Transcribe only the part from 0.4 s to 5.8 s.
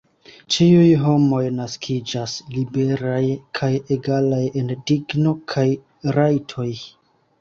Ĉiuj homoj naskiĝas liberaj kaj egalaj en digno kaj